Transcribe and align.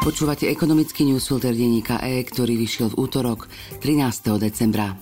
Počúvate 0.00 0.48
ekonomický 0.48 1.04
newsfilter 1.04 1.52
denníka 1.52 2.00
E, 2.00 2.24
ktorý 2.24 2.56
vyšiel 2.56 2.96
v 2.96 3.04
útorok 3.04 3.52
13. 3.84 4.40
decembra. 4.40 4.96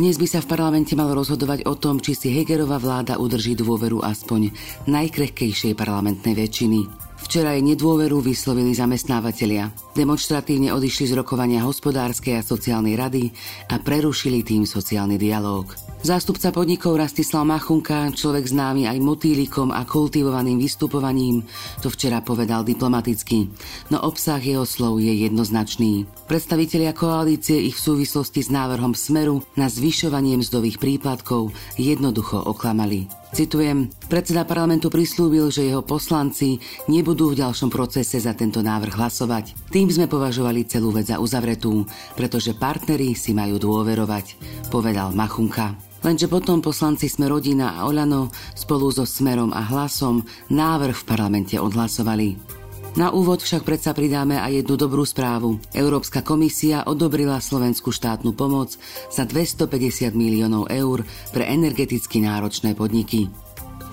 Dnes 0.00 0.16
by 0.16 0.24
sa 0.24 0.40
v 0.40 0.48
parlamente 0.56 0.96
malo 0.96 1.12
rozhodovať 1.12 1.68
o 1.68 1.76
tom, 1.76 2.00
či 2.00 2.16
si 2.16 2.32
Hegerová 2.32 2.80
vláda 2.80 3.20
udrží 3.20 3.52
dôveru 3.52 4.00
aspoň 4.00 4.48
najkrehkejšej 4.88 5.76
parlamentnej 5.76 6.32
väčšiny. 6.32 6.80
Včera 7.20 7.52
jej 7.52 7.60
nedôveru 7.60 8.24
vyslovili 8.24 8.72
zamestnávateľia. 8.72 9.76
Demonstratívne 9.92 10.72
odišli 10.72 11.12
z 11.12 11.20
rokovania 11.20 11.60
hospodárskej 11.68 12.40
a 12.40 12.46
sociálnej 12.46 12.96
rady 12.96 13.28
a 13.68 13.76
prerušili 13.76 14.40
tým 14.40 14.64
sociálny 14.64 15.20
dialóg. 15.20 15.76
Zástupca 16.00 16.48
podnikov 16.48 16.96
Rastislav 16.96 17.44
Machunka, 17.44 18.08
človek 18.16 18.48
známy 18.48 18.88
aj 18.88 19.04
motýlikom 19.04 19.68
a 19.68 19.84
kultivovaným 19.84 20.56
vystupovaním, 20.56 21.44
to 21.84 21.92
včera 21.92 22.24
povedal 22.24 22.64
diplomaticky, 22.64 23.52
no 23.92 24.00
obsah 24.00 24.40
jeho 24.40 24.64
slov 24.64 25.04
je 25.04 25.12
jednoznačný. 25.28 26.08
Predstavitelia 26.24 26.96
koalície 26.96 27.60
ich 27.68 27.76
v 27.76 27.84
súvislosti 27.84 28.40
s 28.40 28.48
návrhom 28.48 28.96
Smeru 28.96 29.44
na 29.60 29.68
zvyšovanie 29.68 30.40
mzdových 30.40 30.80
príplatkov 30.80 31.52
jednoducho 31.76 32.48
oklamali. 32.48 33.04
Citujem, 33.36 33.92
predseda 34.08 34.48
parlamentu 34.48 34.88
prislúbil, 34.88 35.52
že 35.52 35.68
jeho 35.68 35.84
poslanci 35.84 36.64
nebudú 36.88 37.36
v 37.36 37.44
ďalšom 37.44 37.68
procese 37.68 38.16
za 38.16 38.32
tento 38.32 38.64
návrh 38.64 38.96
hlasovať. 38.96 39.68
Tým 39.68 39.92
sme 39.92 40.08
považovali 40.08 40.64
celú 40.64 40.96
vec 40.96 41.12
za 41.12 41.20
uzavretú, 41.20 41.84
pretože 42.16 42.56
partneri 42.56 43.12
si 43.12 43.36
majú 43.36 43.60
dôverovať, 43.60 44.40
povedal 44.72 45.12
Machunka. 45.12 45.89
Lenže 46.00 46.32
potom 46.32 46.64
poslanci 46.64 47.12
Sme 47.12 47.28
rodina 47.28 47.76
a 47.76 47.84
Olano 47.84 48.32
spolu 48.56 48.88
so 48.88 49.04
Smerom 49.04 49.52
a 49.52 49.60
Hlasom 49.60 50.24
návrh 50.48 50.96
v 50.96 51.06
parlamente 51.06 51.56
odhlasovali. 51.60 52.60
Na 52.98 53.14
úvod 53.14 53.38
však 53.38 53.62
predsa 53.62 53.94
pridáme 53.94 54.34
aj 54.34 54.66
jednu 54.66 54.74
dobrú 54.74 55.06
správu. 55.06 55.62
Európska 55.70 56.26
komisia 56.26 56.82
odobrila 56.82 57.38
slovenskú 57.38 57.94
štátnu 57.94 58.34
pomoc 58.34 58.74
za 59.14 59.22
250 59.22 60.10
miliónov 60.10 60.66
eur 60.66 61.06
pre 61.30 61.46
energeticky 61.46 62.18
náročné 62.18 62.74
podniky. 62.74 63.30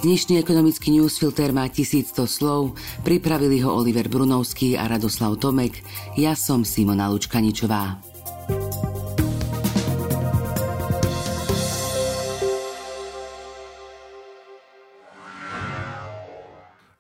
Dnešný 0.02 0.42
ekonomický 0.42 0.94
newsfilter 0.94 1.54
má 1.54 1.70
1100 1.70 2.26
slov, 2.26 2.78
pripravili 3.02 3.62
ho 3.66 3.74
Oliver 3.74 4.10
Brunovský 4.10 4.78
a 4.78 4.90
Radoslav 4.90 5.38
Tomek, 5.42 5.82
ja 6.18 6.34
som 6.34 6.66
Simona 6.66 7.10
Lučkaničová. 7.10 8.17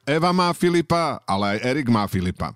Eva 0.08 0.32
má 0.32 0.56
Filipa, 0.56 1.20
ale 1.28 1.60
aj 1.60 1.68
Erik 1.68 1.92
má 1.92 2.08
Filipa. 2.08 2.56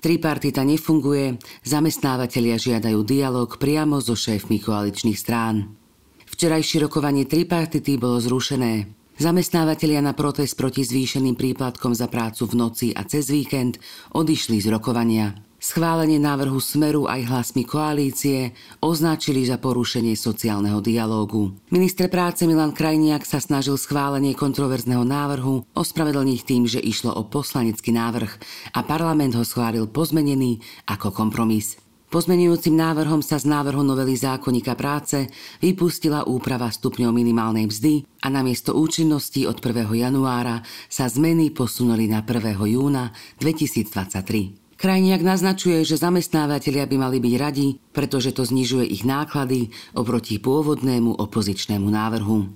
Tripartita 0.00 0.64
nefunguje, 0.64 1.36
zamestnávateľia 1.60 2.56
žiadajú 2.56 3.04
dialog 3.04 3.60
priamo 3.60 4.00
so 4.00 4.16
šéfmi 4.16 4.56
koaličných 4.56 5.20
strán. 5.20 5.76
Včerajšie 6.24 6.88
rokovanie 6.88 7.28
tripartity 7.28 8.00
bolo 8.00 8.16
zrušené. 8.16 8.88
Zamestnávateľia 9.20 10.00
na 10.00 10.16
protest 10.16 10.56
proti 10.56 10.88
zvýšeným 10.88 11.36
príplatkom 11.36 11.92
za 11.92 12.08
prácu 12.08 12.48
v 12.48 12.54
noci 12.56 12.88
a 12.96 13.04
cez 13.04 13.28
víkend 13.28 13.76
odišli 14.16 14.64
z 14.64 14.72
rokovania. 14.72 15.36
Schválenie 15.60 16.16
návrhu 16.16 16.56
Smeru 16.56 17.04
aj 17.04 17.28
hlasmi 17.28 17.68
koalície 17.68 18.56
označili 18.80 19.44
za 19.44 19.60
porušenie 19.60 20.16
sociálneho 20.16 20.80
dialógu. 20.80 21.52
Minister 21.68 22.08
práce 22.08 22.48
Milan 22.48 22.72
Krajniak 22.72 23.28
sa 23.28 23.44
snažil 23.44 23.76
schválenie 23.76 24.32
kontroverzného 24.32 25.04
návrhu 25.04 25.68
ospravedlniť 25.76 26.40
tým, 26.48 26.64
že 26.64 26.80
išlo 26.80 27.12
o 27.12 27.28
poslanecký 27.28 27.92
návrh 27.92 28.32
a 28.72 28.80
parlament 28.88 29.36
ho 29.36 29.44
schválil 29.44 29.84
pozmenený 29.84 30.64
ako 30.88 31.12
kompromis. 31.12 31.76
Pozmenujúcim 32.08 32.72
návrhom 32.72 33.20
sa 33.20 33.36
z 33.36 33.44
návrhu 33.44 33.84
novely 33.84 34.16
zákonníka 34.16 34.72
práce 34.80 35.28
vypustila 35.60 36.24
úprava 36.24 36.72
stupňov 36.72 37.12
minimálnej 37.12 37.68
mzdy 37.68 38.08
a 38.24 38.32
namiesto 38.32 38.72
účinnosti 38.80 39.44
od 39.44 39.60
1. 39.60 39.92
januára 39.92 40.64
sa 40.88 41.04
zmeny 41.04 41.52
posunuli 41.52 42.08
na 42.08 42.24
1. 42.24 42.56
júna 42.64 43.12
2023. 43.36 44.59
Krajniak 44.80 45.20
naznačuje, 45.20 45.84
že 45.84 46.00
zamestnávateľia 46.00 46.88
by 46.88 46.96
mali 46.96 47.20
byť 47.20 47.34
radi, 47.36 47.76
pretože 47.92 48.32
to 48.32 48.48
znižuje 48.48 48.88
ich 48.88 49.04
náklady 49.04 49.68
oproti 49.92 50.40
pôvodnému 50.40 51.20
opozičnému 51.20 51.84
návrhu. 51.84 52.48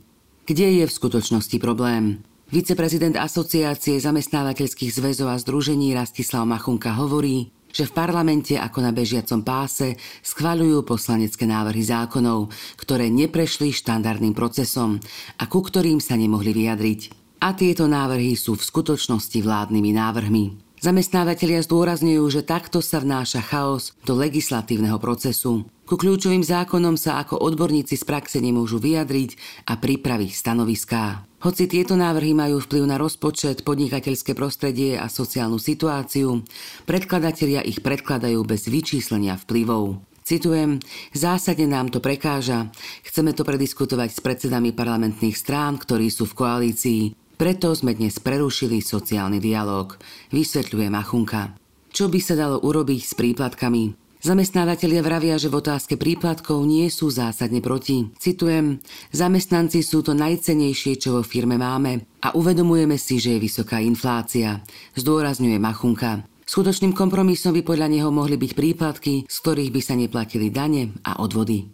Kde 0.48 0.80
je 0.80 0.84
v 0.88 0.96
skutočnosti 0.96 1.52
problém? 1.60 2.24
Viceprezident 2.48 3.20
Asociácie 3.20 4.00
zamestnávateľských 4.00 4.88
zväzov 4.88 5.28
a 5.28 5.36
združení 5.36 5.92
Rastislav 5.92 6.48
Machunka 6.48 6.96
hovorí, 6.96 7.52
že 7.68 7.84
v 7.84 7.92
parlamente 7.92 8.56
ako 8.56 8.78
na 8.80 8.96
bežiacom 8.96 9.44
páse 9.44 9.92
schvaľujú 10.24 10.80
poslanecké 10.80 11.44
návrhy 11.44 11.84
zákonov, 11.84 12.48
ktoré 12.80 13.12
neprešli 13.12 13.68
štandardným 13.68 14.32
procesom 14.32 14.96
a 15.36 15.44
ku 15.44 15.60
ktorým 15.60 16.00
sa 16.00 16.16
nemohli 16.16 16.56
vyjadriť. 16.56 17.00
A 17.44 17.52
tieto 17.52 17.84
návrhy 17.84 18.32
sú 18.32 18.56
v 18.56 18.64
skutočnosti 18.64 19.36
vládnymi 19.44 19.92
návrhmi. 19.92 20.63
Zamestnávateľia 20.84 21.64
zdôrazňujú, 21.64 22.24
že 22.28 22.44
takto 22.44 22.84
sa 22.84 23.00
vnáša 23.00 23.40
chaos 23.40 23.96
do 24.04 24.12
legislatívneho 24.20 25.00
procesu. 25.00 25.64
Ku 25.88 25.96
kľúčovým 25.96 26.44
zákonom 26.44 27.00
sa 27.00 27.16
ako 27.24 27.40
odborníci 27.40 27.96
z 27.96 28.04
praxe 28.04 28.36
nemôžu 28.36 28.76
vyjadriť 28.84 29.64
a 29.64 29.80
pripraviť 29.80 30.30
stanoviská. 30.36 31.24
Hoci 31.40 31.72
tieto 31.72 31.96
návrhy 31.96 32.36
majú 32.36 32.60
vplyv 32.60 32.84
na 32.84 33.00
rozpočet, 33.00 33.64
podnikateľské 33.64 34.36
prostredie 34.36 35.00
a 35.00 35.08
sociálnu 35.08 35.56
situáciu, 35.56 36.44
predkladatelia 36.84 37.64
ich 37.64 37.80
predkladajú 37.80 38.44
bez 38.44 38.68
vyčíslenia 38.68 39.40
vplyvov. 39.40 40.04
Citujem, 40.20 40.84
zásadne 41.16 41.64
nám 41.64 41.92
to 41.92 42.04
prekáža. 42.04 42.68
Chceme 43.08 43.32
to 43.32 43.44
prediskutovať 43.44 44.08
s 44.12 44.20
predsedami 44.20 44.76
parlamentných 44.76 45.36
strán, 45.36 45.80
ktorí 45.80 46.12
sú 46.12 46.28
v 46.28 46.36
koalícii. 46.44 47.23
Preto 47.34 47.74
sme 47.74 47.98
dnes 47.98 48.22
prerušili 48.22 48.78
sociálny 48.78 49.42
dialog, 49.42 49.98
vysvetľuje 50.30 50.86
Machunka. 50.86 51.58
Čo 51.90 52.06
by 52.06 52.20
sa 52.22 52.38
dalo 52.38 52.62
urobiť 52.62 53.00
s 53.02 53.12
príplatkami? 53.18 53.90
Zamestnávateľia 54.22 55.02
vravia, 55.02 55.34
že 55.34 55.50
v 55.50 55.58
otázke 55.58 55.98
príplatkov 55.98 56.62
nie 56.62 56.86
sú 56.94 57.10
zásadne 57.10 57.58
proti. 57.58 58.06
Citujem, 58.22 58.78
zamestnanci 59.10 59.82
sú 59.82 60.06
to 60.06 60.14
najcenejšie, 60.14 60.94
čo 60.94 61.18
vo 61.18 61.22
firme 61.26 61.58
máme 61.58 62.06
a 62.22 62.38
uvedomujeme 62.38 62.94
si, 63.02 63.18
že 63.18 63.34
je 63.34 63.44
vysoká 63.50 63.82
inflácia, 63.82 64.62
zdôrazňuje 64.94 65.58
Machunka. 65.58 66.22
Skutočným 66.46 66.94
kompromisom 66.94 67.50
by 67.50 67.66
podľa 67.66 67.90
neho 67.90 68.14
mohli 68.14 68.38
byť 68.38 68.52
príplatky, 68.54 69.26
z 69.26 69.36
ktorých 69.42 69.74
by 69.74 69.80
sa 69.82 69.98
neplatili 69.98 70.54
dane 70.54 70.94
a 71.02 71.18
odvody. 71.18 71.73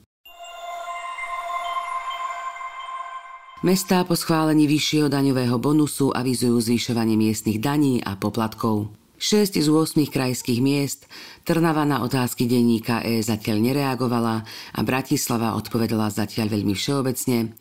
Mestá 3.61 4.01
po 4.09 4.17
schválení 4.17 4.65
vyššieho 4.65 5.13
daňového 5.13 5.61
bonusu 5.61 6.09
avizujú 6.17 6.65
zvyšovanie 6.65 7.13
miestnych 7.13 7.61
daní 7.61 8.01
a 8.01 8.17
poplatkov. 8.17 8.89
6 9.21 9.61
z 9.61 9.69
8 9.69 10.01
krajských 10.09 10.65
miest 10.65 11.05
Trnava 11.45 11.85
na 11.85 12.01
otázky 12.01 12.49
denníka 12.49 13.05
E 13.05 13.21
zatiaľ 13.21 13.61
nereagovala 13.61 14.49
a 14.49 14.81
Bratislava 14.81 15.53
odpovedala 15.61 16.09
zatiaľ 16.09 16.57
veľmi 16.57 16.73
všeobecne. 16.73 17.53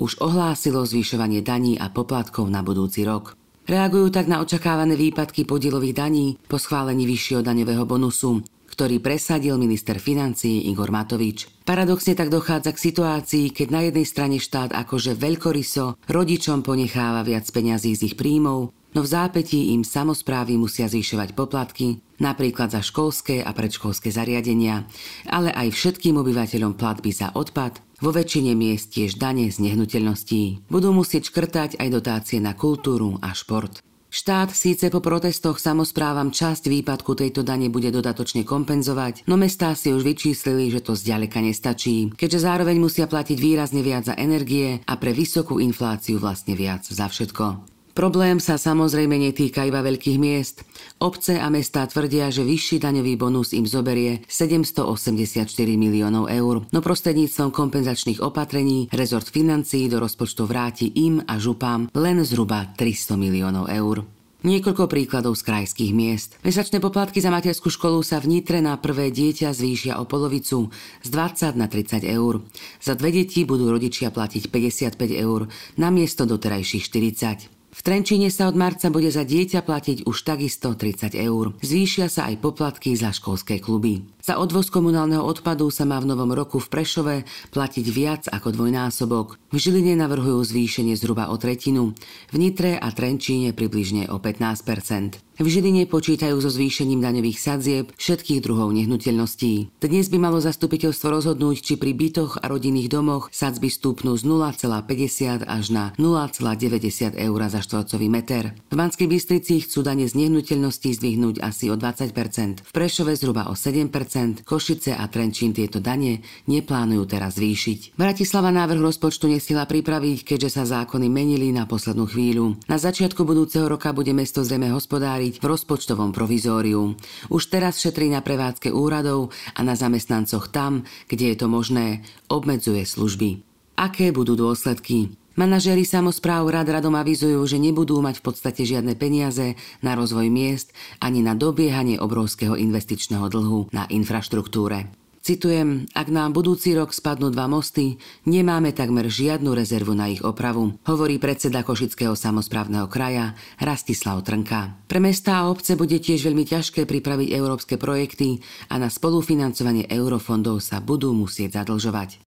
Už 0.00 0.24
ohlásilo 0.24 0.88
zvyšovanie 0.88 1.44
daní 1.44 1.76
a 1.76 1.92
poplatkov 1.92 2.48
na 2.48 2.64
budúci 2.64 3.04
rok. 3.04 3.36
Reagujú 3.68 4.08
tak 4.08 4.32
na 4.32 4.40
očakávané 4.40 4.96
výpadky 4.96 5.44
podielových 5.44 5.94
daní 6.00 6.26
po 6.48 6.56
schválení 6.56 7.04
vyššieho 7.04 7.44
daňového 7.44 7.84
bonusu, 7.84 8.40
ktorý 8.72 9.04
presadil 9.04 9.60
minister 9.60 10.00
financií 10.00 10.72
Igor 10.72 10.88
Matovič. 10.88 11.44
Paradoxne 11.68 12.16
tak 12.16 12.32
dochádza 12.32 12.72
k 12.72 12.82
situácii, 12.88 13.52
keď 13.52 13.68
na 13.68 13.80
jednej 13.84 14.08
strane 14.08 14.40
štát 14.40 14.72
akože 14.72 15.12
veľkoryso 15.12 16.00
rodičom 16.08 16.64
ponecháva 16.64 17.20
viac 17.20 17.44
peňazí 17.52 17.92
z 17.92 18.08
ich 18.08 18.16
príjmov, 18.16 18.72
no 18.96 19.00
v 19.04 19.08
zápätí 19.12 19.76
im 19.76 19.84
samozprávy 19.84 20.56
musia 20.56 20.88
zvyšovať 20.88 21.36
poplatky, 21.36 22.00
napríklad 22.16 22.72
za 22.72 22.80
školské 22.80 23.44
a 23.44 23.52
predškolské 23.52 24.08
zariadenia, 24.08 24.88
ale 25.28 25.52
aj 25.52 25.68
všetkým 25.76 26.16
obyvateľom 26.16 26.72
platby 26.80 27.12
za 27.12 27.28
odpad, 27.36 27.78
vo 28.02 28.10
väčšine 28.10 28.58
miest 28.58 28.98
tiež 28.98 29.14
dane 29.14 29.46
z 29.46 29.62
nehnuteľností. 29.62 30.66
Budú 30.66 30.90
musieť 30.90 31.30
škrtať 31.30 31.78
aj 31.78 31.88
dotácie 31.94 32.42
na 32.42 32.50
kultúru 32.58 33.22
a 33.22 33.30
šport. 33.30 33.78
Štát 34.12 34.52
síce 34.52 34.92
po 34.92 35.00
protestoch 35.00 35.56
samozprávam 35.56 36.28
časť 36.28 36.68
výpadku 36.68 37.16
tejto 37.16 37.40
dane 37.40 37.72
bude 37.72 37.88
dodatočne 37.88 38.44
kompenzovať, 38.44 39.24
no 39.24 39.40
mestá 39.40 39.72
si 39.72 39.88
už 39.88 40.04
vyčíslili, 40.04 40.68
že 40.68 40.84
to 40.84 40.92
zďaleka 40.92 41.40
nestačí, 41.40 42.12
keďže 42.12 42.44
zároveň 42.44 42.76
musia 42.76 43.08
platiť 43.08 43.40
výrazne 43.40 43.80
viac 43.80 44.04
za 44.04 44.14
energie 44.20 44.84
a 44.84 45.00
pre 45.00 45.16
vysokú 45.16 45.56
infláciu 45.64 46.20
vlastne 46.20 46.52
viac 46.52 46.84
za 46.84 47.08
všetko. 47.08 47.71
Problém 47.92 48.40
sa 48.40 48.56
samozrejme 48.56 49.20
netýka 49.20 49.68
iba 49.68 49.84
veľkých 49.84 50.16
miest. 50.16 50.64
Obce 50.96 51.36
a 51.36 51.52
mestá 51.52 51.84
tvrdia, 51.84 52.32
že 52.32 52.40
vyšší 52.40 52.80
daňový 52.80 53.20
bonus 53.20 53.52
im 53.52 53.68
zoberie 53.68 54.24
784 54.24 55.44
miliónov 55.76 56.32
eur, 56.32 56.64
no 56.72 56.80
prostredníctvom 56.80 57.52
kompenzačných 57.52 58.24
opatrení 58.24 58.88
rezort 58.96 59.28
financií 59.28 59.92
do 59.92 60.00
rozpočtu 60.00 60.48
vráti 60.48 60.88
im 61.04 61.20
a 61.20 61.36
župám 61.36 61.92
len 61.92 62.24
zhruba 62.24 62.72
300 62.80 63.20
miliónov 63.20 63.68
eur. 63.68 64.08
Niekoľko 64.42 64.88
príkladov 64.88 65.36
z 65.38 65.46
krajských 65.52 65.92
miest. 65.92 66.34
Mesačné 66.42 66.82
poplatky 66.82 67.22
za 67.22 67.30
materskú 67.30 67.70
školu 67.70 68.02
sa 68.02 68.18
v 68.18 68.40
Nitre 68.40 68.58
na 68.58 68.74
prvé 68.74 69.12
dieťa 69.12 69.54
zvýšia 69.54 70.00
o 70.00 70.08
polovicu 70.08 70.72
z 71.04 71.08
20 71.12 71.60
na 71.60 71.68
30 71.68 72.02
eur. 72.08 72.42
Za 72.82 72.96
dve 72.98 73.14
deti 73.14 73.44
budú 73.46 73.68
rodičia 73.70 74.10
platiť 74.10 74.48
55 74.48 74.98
eur 75.12 75.46
na 75.78 75.94
miesto 75.94 76.26
doterajších 76.26 76.88
40. 76.88 77.61
V 77.72 77.80
Trenčíne 77.80 78.28
sa 78.28 78.52
od 78.52 78.56
marca 78.60 78.92
bude 78.92 79.08
za 79.08 79.24
dieťa 79.24 79.64
platiť 79.64 80.04
už 80.04 80.16
takisto 80.28 80.76
30 80.76 81.16
eur. 81.16 81.56
Zvýšia 81.64 82.12
sa 82.12 82.28
aj 82.28 82.44
poplatky 82.44 82.92
za 82.92 83.16
školské 83.16 83.64
kluby. 83.64 84.04
Za 84.20 84.36
odvoz 84.36 84.68
komunálneho 84.68 85.24
odpadu 85.24 85.72
sa 85.72 85.88
má 85.88 85.96
v 85.96 86.12
novom 86.12 86.36
roku 86.36 86.60
v 86.60 86.68
Prešove 86.68 87.16
platiť 87.48 87.86
viac 87.88 88.28
ako 88.28 88.52
dvojnásobok. 88.52 89.40
V 89.48 89.56
Žiline 89.56 89.96
navrhujú 89.96 90.44
zvýšenie 90.44 91.00
zhruba 91.00 91.32
o 91.32 91.40
tretinu, 91.40 91.96
v 92.28 92.36
Nitre 92.36 92.76
a 92.76 92.92
Trenčíne 92.92 93.56
približne 93.56 94.12
o 94.12 94.20
15 94.20 95.31
v 95.42 95.50
Žiline 95.50 95.90
počítajú 95.90 96.38
so 96.38 96.46
zvýšením 96.46 97.02
daňových 97.02 97.38
sadzieb 97.42 97.90
všetkých 97.98 98.46
druhov 98.46 98.70
nehnuteľností. 98.78 99.74
Dnes 99.82 100.06
by 100.06 100.18
malo 100.22 100.38
zastupiteľstvo 100.38 101.10
rozhodnúť, 101.10 101.56
či 101.58 101.74
pri 101.74 101.98
bytoch 101.98 102.38
a 102.38 102.46
rodinných 102.46 102.86
domoch 102.86 103.26
sadzby 103.34 103.66
stúpnú 103.66 104.14
z 104.14 104.22
0,50 104.22 105.42
až 105.42 105.64
na 105.74 105.90
0,90 105.98 107.18
eur 107.18 107.40
za 107.50 107.58
štvorcový 107.58 108.06
meter. 108.06 108.54
V 108.70 108.74
Banskej 108.78 109.10
Bystrici 109.10 109.66
chcú 109.66 109.82
dane 109.82 110.06
z 110.06 110.14
nehnuteľností 110.14 110.94
zdvihnúť 110.94 111.42
asi 111.42 111.66
o 111.68 111.76
20 111.76 112.14
v 112.14 112.70
Prešove 112.70 113.18
zhruba 113.18 113.50
o 113.50 113.58
7% 113.58 114.46
Košice 114.46 114.94
a 114.94 115.10
Trenčín 115.10 115.50
tieto 115.50 115.82
dane 115.82 116.22
neplánujú 116.46 117.02
teraz 117.10 117.42
zvýšiť. 117.42 117.98
Bratislava 117.98 118.54
návrh 118.54 118.78
rozpočtu 118.78 119.26
nestihla 119.26 119.66
pripraviť, 119.66 120.22
keďže 120.22 120.62
sa 120.62 120.62
zákony 120.62 121.10
menili 121.10 121.50
na 121.50 121.66
poslednú 121.66 122.06
chvíľu. 122.06 122.62
Na 122.70 122.78
začiatku 122.78 123.26
budúceho 123.26 123.66
roka 123.66 123.90
bude 123.90 124.14
mesto 124.14 124.46
zrejme 124.46 124.70
hospodáriť 124.70 125.31
v 125.38 125.48
rozpočtovom 125.48 126.10
provizóriu. 126.10 126.98
Už 127.30 127.48
teraz 127.48 127.78
šetrí 127.78 128.10
na 128.10 128.20
prevádzke 128.20 128.68
úradov 128.74 129.32
a 129.56 129.60
na 129.64 129.78
zamestnancoch 129.78 130.50
tam, 130.50 130.84
kde 131.08 131.32
je 131.32 131.36
to 131.38 131.46
možné, 131.46 132.04
obmedzuje 132.28 132.82
služby. 132.84 133.40
Aké 133.78 134.12
budú 134.12 134.36
dôsledky? 134.36 135.16
Manažéri 135.32 135.88
samozpráv 135.88 136.44
rád 136.52 136.76
radom 136.76 136.92
avizujú, 136.92 137.40
že 137.48 137.56
nebudú 137.56 138.04
mať 138.04 138.20
v 138.20 138.24
podstate 138.28 138.68
žiadne 138.68 138.92
peniaze 139.00 139.56
na 139.80 139.96
rozvoj 139.96 140.28
miest 140.28 140.76
ani 141.00 141.24
na 141.24 141.32
dobiehanie 141.32 141.96
obrovského 141.96 142.52
investičného 142.52 143.32
dlhu 143.32 143.72
na 143.72 143.88
infraštruktúre. 143.88 145.01
Citujem, 145.22 145.86
ak 145.94 146.10
nám 146.10 146.34
budúci 146.34 146.74
rok 146.74 146.90
spadnú 146.90 147.30
dva 147.30 147.46
mosty, 147.46 147.94
nemáme 148.26 148.74
takmer 148.74 149.06
žiadnu 149.06 149.54
rezervu 149.54 149.94
na 149.94 150.10
ich 150.10 150.18
opravu, 150.18 150.74
hovorí 150.82 151.22
predseda 151.22 151.62
Košického 151.62 152.18
samozprávneho 152.18 152.90
kraja 152.90 153.38
Rastislav 153.62 154.26
Trnka. 154.26 154.82
Pre 154.90 154.98
mestá 154.98 155.46
a 155.46 155.46
obce 155.46 155.78
bude 155.78 156.02
tiež 156.02 156.26
veľmi 156.26 156.42
ťažké 156.42 156.90
pripraviť 156.90 157.38
európske 157.38 157.78
projekty 157.78 158.42
a 158.66 158.82
na 158.82 158.90
spolufinancovanie 158.90 159.86
eurofondov 159.86 160.58
sa 160.58 160.82
budú 160.82 161.14
musieť 161.14 161.62
zadlžovať. 161.62 162.18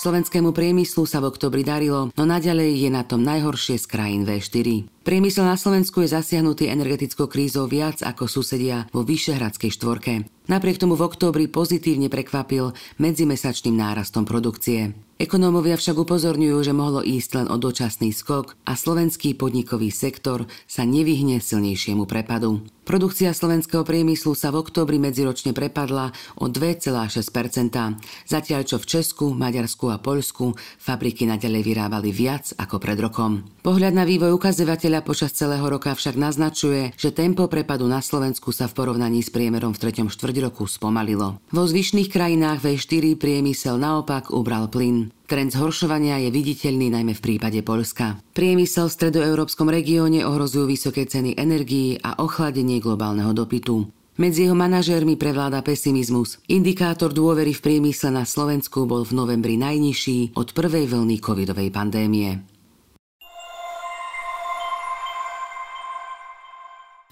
Slovenskému 0.00 0.56
priemyslu 0.56 1.04
sa 1.04 1.20
v 1.20 1.28
oktobri 1.28 1.68
darilo, 1.68 2.08
no 2.16 2.24
naďalej 2.24 2.80
je 2.80 2.90
na 2.90 3.04
tom 3.04 3.20
najhoršie 3.20 3.76
z 3.76 3.86
krajín 3.92 4.24
V4. 4.24 4.88
Priemysel 5.04 5.44
na 5.44 5.60
Slovensku 5.60 6.00
je 6.00 6.16
zasiahnutý 6.16 6.72
energetickou 6.72 7.28
krízou 7.28 7.68
viac 7.68 8.00
ako 8.00 8.24
susedia 8.24 8.88
vo 8.88 9.04
Vyšehradskej 9.04 9.76
štvorke. 9.76 10.24
Napriek 10.48 10.80
tomu 10.80 10.96
v 10.96 11.04
októbri 11.04 11.44
pozitívne 11.44 12.08
prekvapil 12.08 12.72
medzimesačným 12.96 13.76
nárastom 13.76 14.24
produkcie. 14.24 14.96
Ekonómovia 15.14 15.78
však 15.78 15.94
upozorňujú, 16.04 16.58
že 16.58 16.74
mohlo 16.74 17.00
ísť 17.00 17.30
len 17.38 17.46
o 17.46 17.56
dočasný 17.56 18.10
skok 18.10 18.58
a 18.66 18.74
slovenský 18.74 19.38
podnikový 19.38 19.88
sektor 19.94 20.44
sa 20.66 20.82
nevyhne 20.82 21.38
silnejšiemu 21.38 22.04
prepadu. 22.04 22.66
Produkcia 22.84 23.32
slovenského 23.32 23.80
priemyslu 23.86 24.36
sa 24.36 24.52
v 24.52 24.60
októbri 24.60 25.00
medziročne 25.00 25.56
prepadla 25.56 26.12
o 26.36 26.52
2,6%, 26.52 27.24
zatiaľ 28.28 28.60
čo 28.68 28.76
v 28.76 28.84
Česku, 28.84 29.32
Maďarsku 29.32 29.88
a 29.88 29.96
Poľsku 29.96 30.52
fabriky 30.82 31.24
nadalej 31.24 31.62
vyrábali 31.64 32.12
viac 32.12 32.52
ako 32.60 32.76
pred 32.76 33.00
rokom. 33.00 33.48
Pohľad 33.64 33.96
na 33.96 34.04
vývoj 34.04 34.36
ukazovateľa 34.36 34.93
počas 35.00 35.32
celého 35.32 35.64
roka 35.64 35.96
však 35.96 36.14
naznačuje, 36.14 36.92
že 36.94 37.10
tempo 37.10 37.48
prepadu 37.48 37.88
na 37.88 38.04
Slovensku 38.04 38.52
sa 38.52 38.68
v 38.68 38.76
porovnaní 38.76 39.24
s 39.24 39.32
priemerom 39.32 39.72
v 39.72 39.90
3. 39.90 40.06
štvrť 40.06 40.36
roku 40.44 40.68
spomalilo. 40.68 41.40
Vo 41.50 41.64
zvyšných 41.64 42.12
krajinách 42.12 42.62
V4 42.62 43.16
priemysel 43.16 43.80
naopak 43.80 44.30
ubral 44.30 44.68
plyn. 44.68 45.10
Trend 45.24 45.56
zhoršovania 45.56 46.20
je 46.20 46.30
viditeľný 46.30 46.92
najmä 46.92 47.16
v 47.16 47.24
prípade 47.24 47.64
Polska. 47.64 48.20
Priemysel 48.36 48.92
v 48.92 48.96
stredoeurópskom 49.00 49.72
regióne 49.72 50.22
ohrozujú 50.28 50.68
vysoké 50.68 51.08
ceny 51.08 51.34
energií 51.40 51.96
a 51.98 52.20
ochladenie 52.20 52.78
globálneho 52.78 53.32
dopytu. 53.32 53.88
Medzi 54.14 54.46
jeho 54.46 54.54
manažérmi 54.54 55.18
prevláda 55.18 55.58
pesimizmus. 55.58 56.38
Indikátor 56.46 57.10
dôvery 57.10 57.50
v 57.50 57.64
priemysle 57.66 58.14
na 58.14 58.22
Slovensku 58.22 58.86
bol 58.86 59.02
v 59.02 59.10
novembri 59.10 59.58
najnižší 59.58 60.38
od 60.38 60.54
prvej 60.54 60.86
vlny 60.86 61.18
covidovej 61.18 61.74
pandémie. 61.74 62.53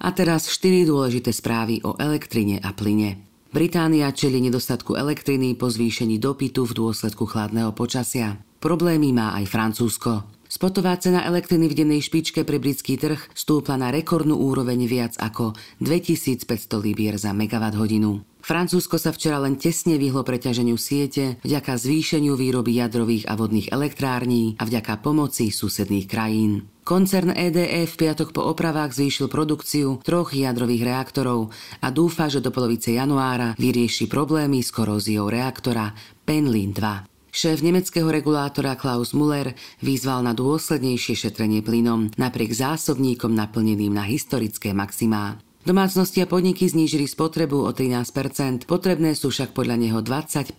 A 0.03 0.11
teraz 0.11 0.51
štyri 0.51 0.83
dôležité 0.83 1.31
správy 1.31 1.79
o 1.87 1.95
elektrine 1.95 2.59
a 2.59 2.75
plyne. 2.75 3.23
Británia 3.55 4.11
čeli 4.11 4.43
nedostatku 4.43 4.99
elektriny 4.99 5.55
po 5.55 5.71
zvýšení 5.71 6.19
dopytu 6.19 6.67
v 6.67 6.75
dôsledku 6.75 7.23
chladného 7.23 7.71
počasia. 7.71 8.35
Problémy 8.59 9.15
má 9.15 9.31
aj 9.39 9.45
Francúzsko. 9.47 10.27
Spotová 10.53 10.93
cena 11.01 11.25
elektriny 11.25 11.65
v 11.65 11.81
dennej 11.81 12.05
špičke 12.05 12.45
pre 12.45 12.61
britský 12.61 12.93
trh 13.01 13.17
stúpla 13.33 13.73
na 13.73 13.89
rekordnú 13.89 14.37
úroveň 14.37 14.85
viac 14.85 15.17
ako 15.17 15.57
2500 15.81 16.45
libier 16.77 17.17
za 17.17 17.33
megawatt 17.33 17.73
hodinu. 17.73 18.21
Francúzsko 18.37 19.01
sa 19.01 19.09
včera 19.09 19.41
len 19.41 19.57
tesne 19.57 19.97
vyhlo 19.97 20.21
preťaženiu 20.21 20.77
siete 20.77 21.41
vďaka 21.41 21.73
zvýšeniu 21.73 22.37
výroby 22.37 22.77
jadrových 22.77 23.25
a 23.25 23.33
vodných 23.33 23.73
elektrární 23.73 24.53
a 24.61 24.69
vďaka 24.69 25.01
pomoci 25.01 25.49
susedných 25.49 26.05
krajín. 26.05 26.69
Koncern 26.85 27.33
EDF 27.33 27.97
v 27.97 27.99
piatok 28.05 28.29
po 28.29 28.45
opravách 28.45 28.93
zvýšil 28.93 29.33
produkciu 29.33 30.05
troch 30.05 30.37
jadrových 30.37 30.85
reaktorov 30.85 31.49
a 31.81 31.89
dúfa, 31.89 32.29
že 32.29 32.45
do 32.45 32.53
polovice 32.53 32.93
januára 32.93 33.57
vyrieši 33.57 34.05
problémy 34.05 34.61
s 34.61 34.69
koróziou 34.69 35.33
reaktora 35.33 35.97
Penlin 36.21 36.77
2. 36.77 37.12
Šéf 37.33 37.65
nemeckého 37.65 38.13
regulátora 38.13 38.77
Klaus 38.77 39.17
Müller 39.17 39.57
vyzval 39.81 40.21
na 40.21 40.37
dôslednejšie 40.37 41.17
šetrenie 41.17 41.65
plynom 41.65 42.13
napriek 42.13 42.53
zásobníkom 42.53 43.33
naplneným 43.33 43.89
na 43.89 44.05
historické 44.05 44.69
maximá. 44.69 45.41
Domácnosti 45.65 46.21
a 46.21 46.29
podniky 46.29 46.69
znížili 46.69 47.09
spotrebu 47.09 47.65
o 47.65 47.73
13%, 47.73 48.69
potrebné 48.69 49.17
sú 49.17 49.33
však 49.33 49.57
podľa 49.57 49.81
neho 49.81 50.05
20% 50.05 50.53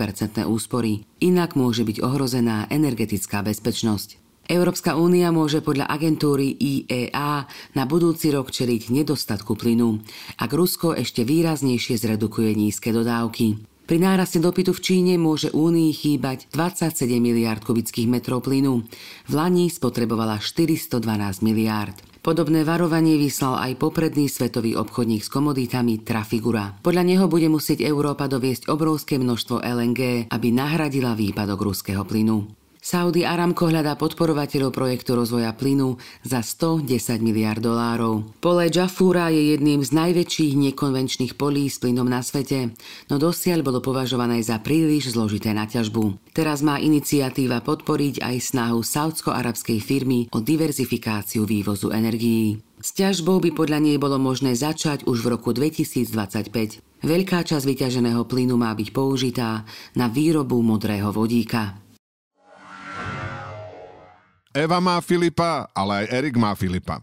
úspory. 0.50 1.06
Inak 1.22 1.54
môže 1.54 1.86
byť 1.86 2.02
ohrozená 2.02 2.66
energetická 2.66 3.46
bezpečnosť. 3.46 4.18
Európska 4.50 4.98
únia 4.98 5.30
môže 5.30 5.62
podľa 5.62 5.86
agentúry 5.86 6.58
IEA 6.58 7.46
na 7.78 7.84
budúci 7.86 8.34
rok 8.34 8.50
čeliť 8.50 8.90
nedostatku 8.90 9.54
plynu, 9.54 10.02
ak 10.42 10.50
Rusko 10.50 10.98
ešte 10.98 11.22
výraznejšie 11.22 12.02
zredukuje 12.02 12.50
nízke 12.58 12.90
dodávky. 12.90 13.73
Pri 13.84 14.00
náraste 14.00 14.40
dopytu 14.40 14.72
v 14.72 14.80
Číne 14.80 15.14
môže 15.20 15.52
Únii 15.52 15.92
chýbať 15.92 16.48
27 16.56 17.04
miliard 17.20 17.60
kubických 17.60 18.08
metrov 18.08 18.40
plynu. 18.40 18.80
V 19.28 19.32
Lani 19.36 19.68
spotrebovala 19.68 20.40
412 20.40 21.04
miliárd. 21.44 21.92
Podobné 22.24 22.64
varovanie 22.64 23.20
vyslal 23.20 23.60
aj 23.60 23.76
popredný 23.76 24.32
svetový 24.32 24.72
obchodník 24.72 25.20
s 25.20 25.28
komoditami 25.28 26.00
Trafigura. 26.00 26.80
Podľa 26.80 27.04
neho 27.04 27.28
bude 27.28 27.52
musieť 27.52 27.84
Európa 27.84 28.24
doviesť 28.24 28.72
obrovské 28.72 29.20
množstvo 29.20 29.60
LNG, 29.60 30.32
aby 30.32 30.48
nahradila 30.48 31.12
výpadok 31.12 31.60
ruského 31.60 32.08
plynu. 32.08 32.63
Saudi 32.84 33.24
Aramco 33.24 33.64
hľadá 33.64 33.96
podporovateľov 33.96 34.68
projektu 34.68 35.16
rozvoja 35.16 35.56
plynu 35.56 35.96
za 36.20 36.44
110 36.44 36.84
miliard 37.24 37.56
dolárov. 37.56 38.28
Pole 38.44 38.68
Jafúra 38.68 39.32
je 39.32 39.56
jedným 39.56 39.80
z 39.80 39.88
najväčších 39.88 40.52
nekonvenčných 40.52 41.32
polí 41.32 41.72
s 41.72 41.80
plynom 41.80 42.04
na 42.04 42.20
svete, 42.20 42.76
no 43.08 43.16
dosiaľ 43.16 43.64
bolo 43.64 43.80
považované 43.80 44.44
za 44.44 44.60
príliš 44.60 45.16
zložité 45.16 45.56
na 45.56 45.64
ťažbu. 45.64 46.36
Teraz 46.36 46.60
má 46.60 46.76
iniciatíva 46.76 47.64
podporiť 47.64 48.20
aj 48.20 48.52
snahu 48.52 48.84
saudsko-arabskej 48.84 49.80
firmy 49.80 50.28
o 50.28 50.44
diverzifikáciu 50.44 51.48
vývozu 51.48 51.88
energií. 51.88 52.60
S 52.84 52.92
ťažbou 53.00 53.40
by 53.40 53.56
podľa 53.56 53.80
nej 53.80 53.96
bolo 53.96 54.20
možné 54.20 54.52
začať 54.52 55.08
už 55.08 55.24
v 55.24 55.40
roku 55.40 55.56
2025. 55.56 56.84
Veľká 57.00 57.48
časť 57.48 57.64
vyťaženého 57.64 58.28
plynu 58.28 58.60
má 58.60 58.76
byť 58.76 58.92
použitá 58.92 59.64
na 59.96 60.12
výrobu 60.12 60.60
modrého 60.60 61.08
vodíka. 61.08 61.83
Eva 64.54 64.78
má 64.78 65.02
Filipa, 65.02 65.66
ale 65.74 66.06
aj 66.06 66.14
Erik 66.14 66.38
má 66.38 66.54
Filipa. 66.54 67.02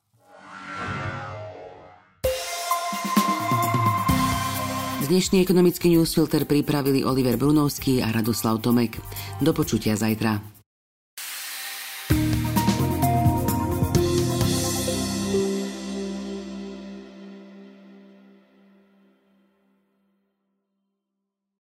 Dnešný 5.11 5.43
ekonomický 5.43 5.91
newsfilter 5.91 6.47
pripravili 6.47 7.03
Oliver 7.03 7.35
Brunovský 7.35 7.99
a 7.99 8.15
Radoslav 8.15 8.63
Tomek. 8.63 8.95
Do 9.43 9.51
počutia 9.51 9.99
zajtra. 9.99 10.39